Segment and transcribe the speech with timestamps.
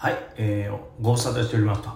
[0.00, 1.90] はい、えー、ご無沙汰しておりますと。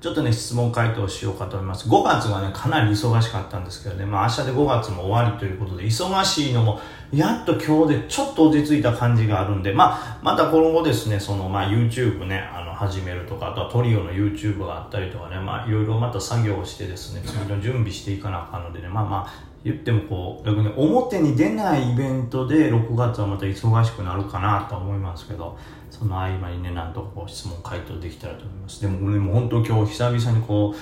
[0.00, 1.86] ちょっとね、質問回答しようかと思います。
[1.86, 6.80] 5月はね、かなり忙しかったんですけどね、まあ明日で5月も終わりということで、忙しいのも、
[7.12, 25.56] やっと今日でちょっと落ち着いた感じがあるんで、まあ、また今後ですね、その、まあ YouTube ね、あの、始めるとか、あとはトリオの YouTube があったりとかね、まあいろいろまた作業をしてですね、次の準備していかなあかんのでね、まあまあ、言ってもこう、逆に表に出ないイベントで6月はまた忙しくなるかなと思いますけど、
[25.90, 28.80] その合間にね、なんとこう質問回答できたらと思います。
[28.80, 30.74] でも俺も本当今日久々にこ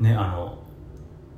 [0.00, 0.58] う、ね、あの、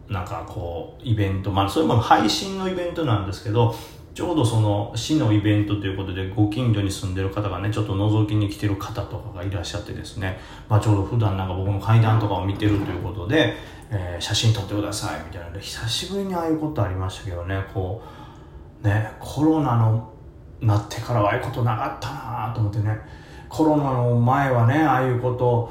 [0.08, 3.74] なんかこう、イベント、まあそれも配信のイベントなんですけど、
[4.12, 10.38] ちょうどその市のイベントということでご近所に住んでる方がねちょっと覗きに来てる方とかがいらっしゃってですね、
[10.68, 13.54] まあ、ちょうど普段なんか僕の階段とかを見てるということで、
[13.90, 17.64] えー、写真撮ってくださいみたいなで久しぶりにああいうことありましたけどね。
[17.72, 18.02] こ
[18.82, 20.12] うねコロナの
[20.60, 22.98] なってからはああいうことなかったなと思ってね。
[23.48, 25.70] コロナの前はねああいうこと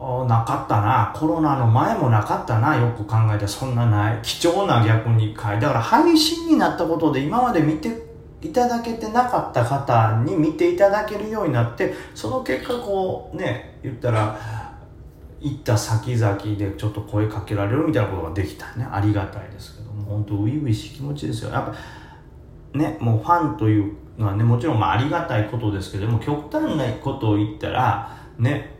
[0.00, 1.12] なかったな。
[1.14, 2.74] コロナの前もなかったな。
[2.74, 4.18] よく考えてそんなない。
[4.22, 8.10] 貴重な逆に回だから配信になったことで今まで見て
[8.40, 14.38] いただけてなかった方に見ていただけるようになってその結果こうね言ったら
[15.38, 18.88] 行った先々でちょっと声かけられるみたいなことができたね。
[18.90, 20.02] ありがたいですけども。
[20.04, 21.50] 本当初々しい気持ちですよ。
[21.50, 28.79] やっぱねもうファンというのはねもちろんまあありがたいことですけども極端なことを言ったらね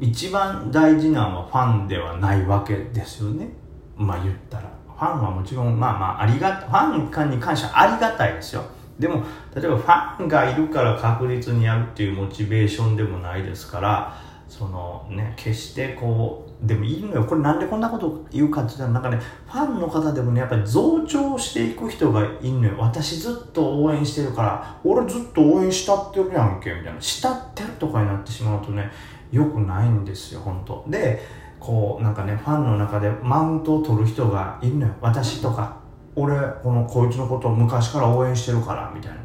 [0.00, 3.48] 一番大事なのはファンではないわけですよね。
[3.96, 4.78] まあ言ったら。
[4.86, 8.64] ファンはもちろんまあまあありがファンに関してはありがたいですよ。
[8.98, 9.22] でも
[9.54, 17.24] 例えばファンがいるから確実にやるっていうモチベーションでもないですからそのね決してこうでもいいのよ。
[17.24, 22.74] これなんでこんなこと言うかって言ったらなんかねファンの方でもねやっぱり増長していく人がいんのよ。
[22.78, 27.00] 私ずっと応援してるから俺ずっと応援したってるやんけみたいな。
[27.00, 28.90] したってるとかになってしまうとね
[29.30, 30.84] よくないんですよ本当。
[30.88, 31.22] で
[31.60, 34.94] こうなんかねファンの中でマウントを取る人がいるのよ。
[35.00, 35.76] 私とか。
[36.20, 39.18] 俺このこいつのことを昔から応援してるからみたいな。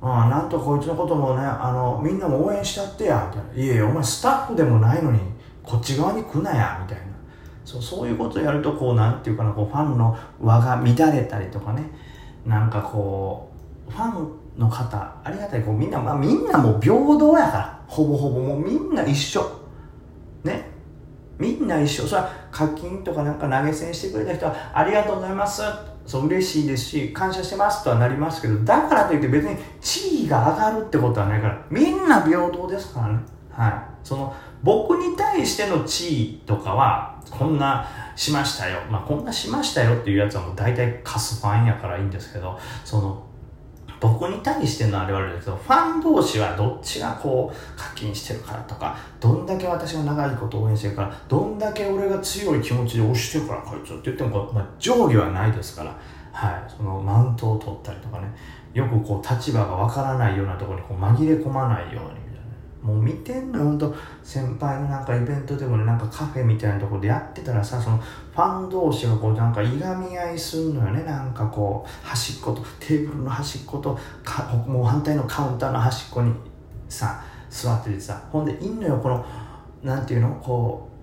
[0.00, 3.62] ああなんとこいつのこともねあのみんなも応援しちゃってやみたいな。
[3.62, 5.20] いえいえお前スタッフでもないのに
[5.62, 7.12] こっち側に来なやみたいな。
[7.64, 11.82] そうそういうことをやるとこうなんていうかなこうファンの輪が乱れたりとかね。
[12.46, 13.55] なんかこう
[13.88, 15.62] ファンの方ありがたい。
[15.62, 17.84] こうみんな、まあ、みんなもう平等やから。
[17.86, 19.48] ほぼほぼもうみんな一緒。
[20.44, 20.70] ね。
[21.38, 22.06] みんな一緒。
[22.06, 25.62] それは課金とかなんか投げ銭してくれた人はありがとうございます。
[26.06, 31.66] そう嬉しいですし感謝してますとはなりますけどだからといって別に地位が上がるってことはないから。
[31.70, 33.20] みんな平等ですからね。
[33.50, 33.72] はい。
[34.02, 38.80] その僕に対しての地位とかはこんなしましたよ。
[38.90, 43.25] まあこんなしましたよっていうやつはもう大体カスファンやからいいんですけどその
[44.00, 55.98] 僕に対してのあれはあれですけど、ファン同士はどっちがこう課金してるからとか、どんだけ私が長いこと応援してるから、どんだけ俺が強い気持ちで押してるからこいつって言ってもまあ、上下はないですから、
[56.32, 58.28] はい、そのマウントを取ったりとかね、
[58.74, 62.25] よくこう立場がわからないようなところにこう紛れ込まないように
[62.86, 63.92] もう見てんの、ほんと。
[64.22, 71.02] 先輩のなんかイベントでもね、なんかカフェみたいなとこでやってたらさ、そのファン同士がこうなんかいがみ合いすんのよね。
[71.02, 76.32] なんかこう、端っこと、テーブルの端っことか、もう反対のカウンターの端っこに
[76.88, 77.20] さ、
[77.50, 79.24] 座っててさ、ほんでいんのよ、この、
[79.82, 80.95] なんていうの、こう、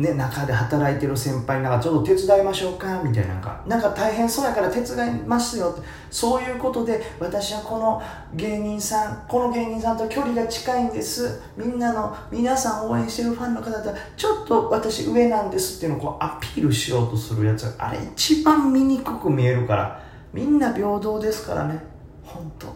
[0.00, 3.02] ね、中で働いてる先輩なんかちょっと手伝いましょうか？
[3.02, 3.34] みたいな
[3.66, 8.02] なんか大変そうやから手伝いますよってそういうことで私はこの
[8.34, 11.42] 芸人さんこの芸人さんと距離が近いんです。
[11.56, 17.74] みんなの皆さん応援してるファンの方とちょっと私上なんですっていうのをこうアピールしようとするやつ。
[17.76, 21.78] あれ一番見にくく見えるからみんな平等ですからね。
[22.24, 22.68] 本当。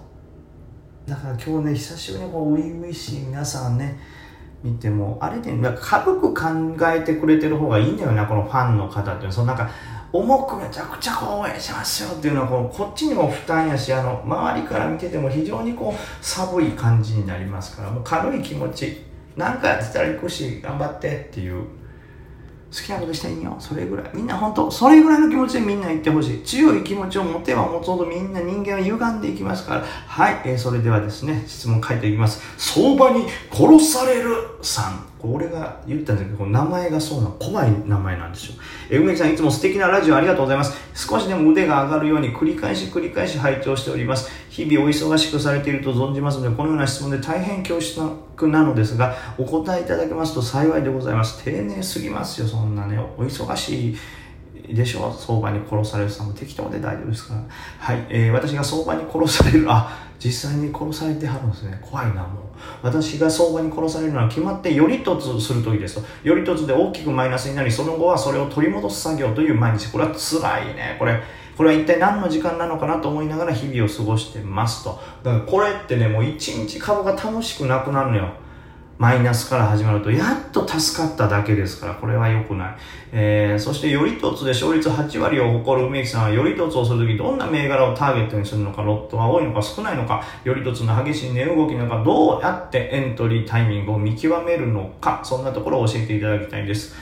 [1.07, 3.99] だから今日ね久しぶりにこう初々しい皆さんね
[4.65, 6.43] 見ても、あれで、ね、軽く考
[6.91, 9.33] えてくれてる方がいいんだよな、このファンの方っていう。
[9.33, 9.69] そのなんか、
[10.11, 19.03] 重くめちゃくちゃ応援しますよっていうのはこの、こっちにも負担やし、あの、周りから見てても非常にこう、寒い感じになりますから、もう軽い気持ち、
[19.37, 21.67] なんかやってたら行くし、頑張ってっていう。
[22.75, 23.55] 好きなことしていいよ。
[23.61, 24.11] それぐらい。
[24.15, 26.43] みんな本当、それぐらいの気持ちでみんな言ってほしい。
[26.43, 29.85] 強い気持ちを持てば持つほどみんな人間は歪んでいきますから。
[29.85, 32.43] はい、えー、それではですね、質問書いていきます。
[32.59, 35.14] 相場に殺されるさん。
[35.27, 38.55] 俺が言ったんですけど、名前がそうな怖い名前なんですよ。
[38.91, 40.77] え梅木さんいつも素敵なラジオありがとうございます。
[40.95, 44.31] 少しでも腕が上がるように繰り返し繰り返し拝聴しております。
[44.51, 51.43] 日々お忙しくされていると存じますので、このような質問で大変恐縮なのですが、お答えいただけますと幸いでございます。
[51.45, 52.99] 丁寧すぎますよ、そんなね。
[52.99, 53.97] お忙しい。
[54.65, 55.11] でしょ？
[55.11, 57.41] う相場に殺されるさんも適当で大丈夫ですから。
[57.81, 58.07] はい。
[58.09, 61.79] えー、私が相場に殺される、あ、実際に殺されてはるんですね。
[61.83, 62.45] 怖いなもう。
[62.83, 66.07] 私が相場に殺されるのは決まってより凸する時ですと。
[66.23, 69.91] より凸で大きくマイナスになりその後はそれを取り戻す作業という毎日。
[69.91, 70.97] これは辛いね。
[70.99, 71.21] これ
[71.57, 75.01] これは一体何の時間なのかなと思いながら日々を過ごしてますと。
[75.23, 78.44] だからこれってねもう一日株が楽しくなくなるのよ。
[78.99, 82.77] マイナスから始まると、やっと助かっただけですから、これは良くない。
[83.13, 96.95] えー、そして、より一つで勝率8割を誇る梅木さんは、より一つをするとき、どんな銘柄をターゲットにするのか、ロットが多いのか少ないのか、より一つの激しい値動きなのか、どうやってエントリータイミングを見極めるのか、そんなところを教えていただきたいです。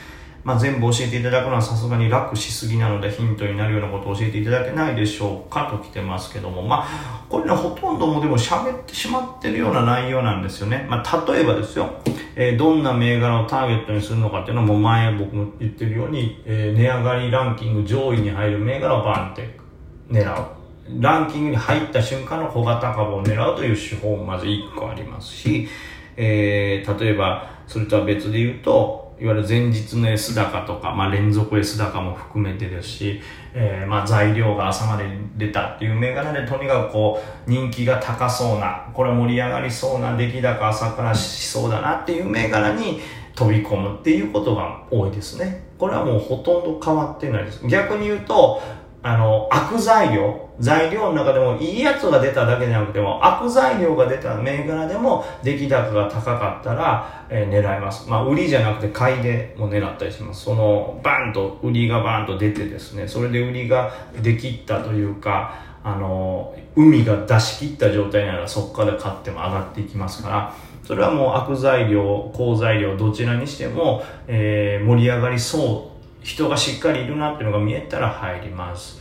[0.44, 10.86] まあ、全部教えていただくのはさすがに楽しすぎなのでヒントになるようなことを教えていただけないでしょうかと来てますけども、まあ、これね、ほとんどもでも喋ってしまってるような内容なんですよね。
[10.90, 11.90] まあ、例えばですよ、
[12.34, 19.56] えー、どんな銘柄をターゲットにするのかっていうのも前僕も言ってるように、えー、値上がりランキング上位に入る銘柄をバンって
[20.10, 20.62] 狙う。
[21.00, 25.68] ランキングに入った瞬間の小型株を狙うという手法もまず1個ありますし、
[26.16, 33.20] えー、例えば、それとは別で言うと、いわゆる前日の S 高とか、まあ、連続 S 高も含めてですし、
[33.54, 35.04] えー、まあ材料が朝まで
[35.36, 43.00] 出たっていう銘柄でとにかくこう人気が高そうなこれ盛り上がりそうな出来高朝からしそうだなっていう銘柄に
[43.36, 45.62] 飛び込むっていうことが多いですね。
[45.78, 47.64] これはもうほとんど変わってないです。
[47.68, 48.60] 逆に言うと
[49.04, 58.08] あの、悪材料、材料の中でもいいやつが出ただけじゃなくても、悪材料が出た銘柄でも出来高が高かったら、えー、狙います。
[58.08, 60.44] まあ、売りじゃなくて買いでも狙ったりします。
[60.44, 70.54] その、バンと、売りがバンと出てですね、それで売りができったというか、あの、海が出し切った状態ならそこから買っても上がっていきますから、
[70.84, 75.91] それはもう悪材料、好材料、どちらにしても、えー、盛り上がりそう
[76.22, 79.00] 人がしっかりいるなっていうのが見えたら入ります。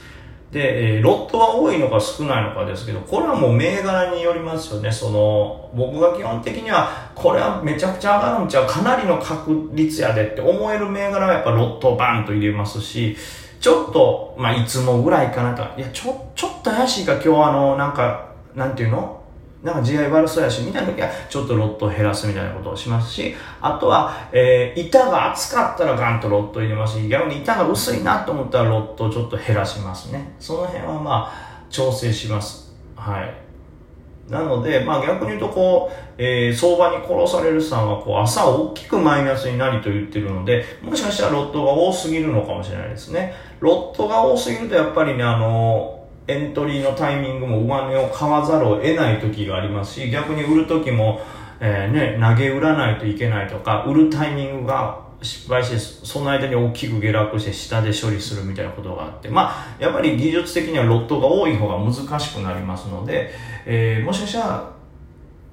[0.52, 4.92] で、えー、ロットは多いのか少ないのかですけど、これはもう銘柄によりますよね。
[4.92, 13.16] その、僕が基本的には、これはめちゃくちゃ上がるんちゃう、かなりの確率やでって思える銘柄はやっぱロットをバンと入れますし、
[13.62, 15.64] ちょっと、まあ、いつもぐらいかなと。
[15.80, 19.21] いや、ちょ、ちょっと怪しいか今日あの、なんか、なんていうの？
[19.64, 30.34] なんか地合い悪そうやし、みたいな時は、ちょっとロットを減らすみたいなことをしますし、あとは、えー、板が厚かったらガンとロット入れますし、逆に板が薄いなと思ったらロットをちょっと減らしますね。
[30.40, 32.74] その辺はまあ、調整します。
[32.96, 34.32] はい。
[34.32, 43.36] なので、まあ逆に言うとこう、えー、相場に殺されるさんはこう朝大きくマイナスになりと言ってるので、もしかしたらロットが多すぎるのかもしれないですね。
[43.60, 46.01] ロットが多すぎるとやっぱりね、あのー
[46.32, 51.22] エントリーのタイミングも上値を買わざるを得ない時がありますし逆に売る時も、
[51.60, 63.32] えー、ね、投げ売らないといけないとか売るタイミングが失敗してその間に大きく下落して下で処理するみたいなことがあってまあやっぱり技術的にはロットが多い方が難しくなりますので、
[63.66, 64.81] えー、もしかしたら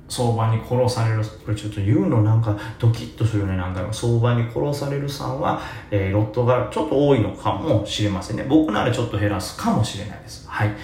[0.08, 5.60] 相場に殺されるこれちょっと言うのなんかドキッとするよねなんか相場に殺されるさんは、
[5.90, 8.44] えー、ロットがちょっと多いのかもしれませんね。
[8.48, 10.48] 僕ならちょっと減らすかもしれないです。
[10.48, 10.74] はい。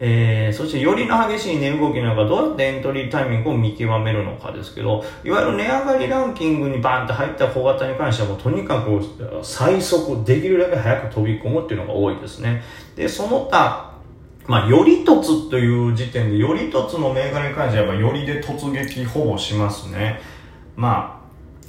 [0.00, 9.00] えー、そしてよりの激しい値動きなのかどうやってエントリータイミングを見極めるのかですけどいわゆる値上がりランキングにバンって入った小型に関してはもうとにかく
[9.42, 12.62] 最速できるだけ早く飛び込むっていうのが多いですね。
[12.94, 13.87] でその他
[14.48, 20.20] まあ、より凸という時点で、より凸の銘柄に関しては、よりで突撃ほぼしますね。
[20.74, 21.20] ま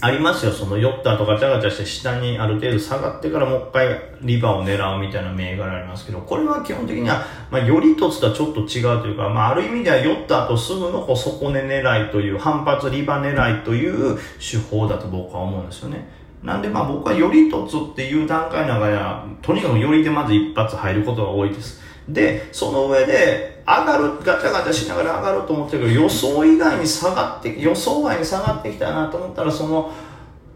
[0.01, 0.51] あ、ありますよ。
[0.53, 16.07] その酔った後ガチャガチャして下にある程度下がってからもう一回リバーを狙うみたいな銘柄ありますけど、これは基本的には、まあ、より凸とはちょっと違うというか、まあ、ある意味では酔った後すぐのこう底根狙いという、反発リバ狙いという手法だと僕は思うんですよね。
[16.41, 21.88] なんでまあ僕はより凸っていう段階の中では、とにかくよりでまず一発入ることが多いです。
[22.13, 29.91] で、その上で、上がる、ガチャガチャしながら上がると思ってるけど、予想以外に下がって、予想外に下がってきたなと思ったら、その、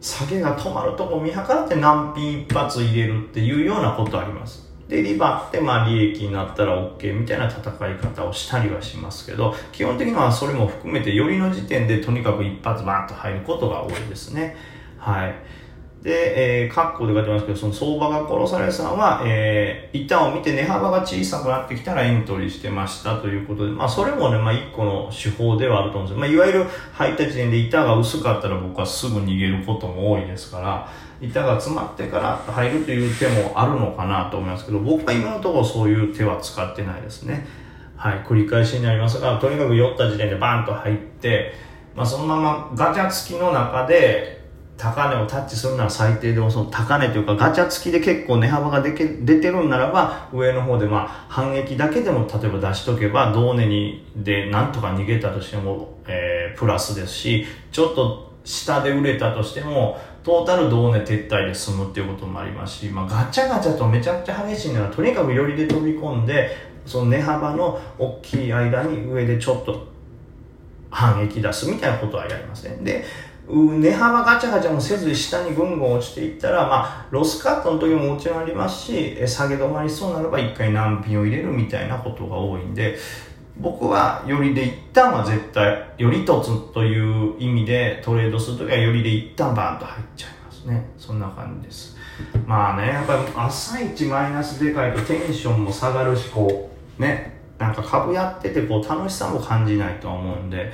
[0.02, 4.70] 下げが止まるとこ見計らって何品一発入れるっていうようなことあります。
[4.90, 14.58] で、リバって、まあ、利益になったら OK みたいな戦い方をしたりはしますけど、基本的にはそれも含めて、よりの時点でとにかく一発バーンと入ることが多いですね。
[14.98, 15.36] はい。
[16.04, 26.20] で、えー、括弧で書いてますけど、その相場が殺されさんは、えー、板を見て値幅が小さくなってきたらエントリーしてましたということで、まあ、それもね、まあ、一個の手法ではあると思うんですよ。
[26.20, 30.90] まあ、いわゆる入った時点で板が薄かったら僕はすぐ逃げることも多いですから、
[31.22, 37.48] 板が詰まってから入るという手もあるのかなと思いますけど、僕は今のところそういう手は使ってないですね。
[37.96, 41.54] はい、繰り返しになりますが、とにかく酔った時点でバンと入って、
[41.96, 44.43] まあ、そのままガチャ付きの中で、
[44.78, 66.50] 高値をタッチするなら最低でもその高値というかガチャ付きで結構値幅が出け出てるんならば上の方でまあ反撃だけでも例えば出しとけば同値にでなんとか逃げたとしても、えー、プラスですしちょっと下で売れたとしてもトータル同値撤退で済むっていうこともありますし、まあ、ガチャガチャとめちゃくちゃ激しいのはとにかく寄りで飛び込んで
[66.86, 69.88] その値幅の大きい間に上でちょっと
[70.90, 72.84] 反撃出すみたいなことはやりません。
[72.84, 73.04] で
[73.48, 82.98] 値幅ガチャガチャもせず下にぐんぐん落ちていったら、まあ、ロスカットの時ももちろんありますし下げ止まりそうならば一回難品を入れるみたいなことが多いんで
[83.58, 90.90] 僕はよりで一旦は絶対より凸という意味でトレードするときはよりで一旦バーンと入っちゃいますね。
[90.98, 91.96] そんな感じです。
[92.48, 100.72] まあねやっぱり朝一マイナスでかいとテンションも下がるしこうねなんか株やっててこう楽しさも感じないと思うんで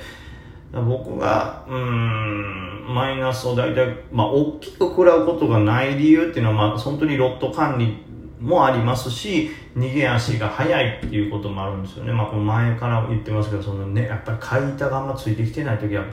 [0.72, 7.98] 僕がうんマイナスを大体まあ大きく食らうことがない理由っていうのはまあ本当にロット管理
[8.40, 16.04] もありますし逃げ足が速いっていうこともあるんですよね、まあ、この前から言ってますけどその、ね、やっぱり買い板があんまついてきてない時は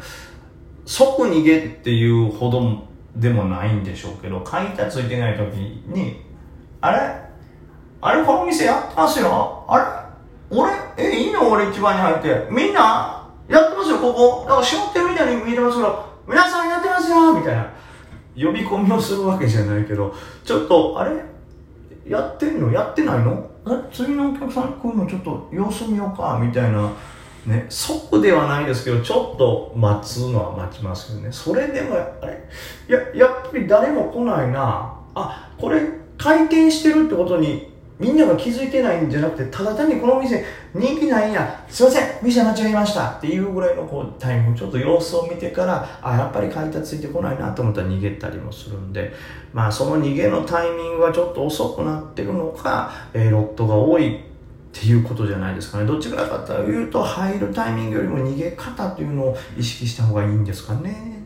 [0.86, 2.84] 即逃げっていうほど
[3.16, 5.54] でもないんでしょうけど買い板ついてない時
[5.88, 6.26] に
[6.82, 7.00] あれ？
[8.02, 9.66] あれこの店やってますよ？
[9.68, 10.12] あ
[10.52, 10.58] れ？
[10.58, 10.72] 俺？
[10.98, 11.50] えいいの？
[11.50, 12.48] 俺一番に入って。
[12.52, 13.17] みんな？
[13.98, 17.74] よここだから閉まってるみたいに見えてますけど皆さんやってますよみたいな。
[18.36, 20.14] 呼び込みをするわけじゃないけど
[20.44, 21.24] ちょっとあれ？
[22.08, 22.72] やってんの？
[22.72, 23.50] やってないの？
[23.66, 23.70] え？
[23.92, 26.94] 次のお客さん来るのちょっと様子見ようかみたいな。
[27.46, 31.32] ね即ではないですけどちょっと待つのは待ちますよね。
[31.32, 32.50] それでもあれ？
[32.88, 35.00] ややっぱり誰も来ないな。
[35.16, 35.82] あこれ
[36.18, 49.12] 回転してるってことにみんなが気づいてないんじゃなくて、ただ単にこの店人気ないんや、すいません、店間違えましたっていうぐらいのこうタイム、ちょっと様子を見てから、あ、やっぱり買いたついてこないなと思ったら逃げたりもするんで、
[49.52, 54.20] まあその逃げのタイミングがちょっと遅くなってるのか、えー、ロットが多いっ
[54.72, 55.86] ていうことじゃないですかね。
[55.86, 61.17] どっちからかというと、入るタイミングよりも逃げ方っていうのを意識した方がいいんですかね。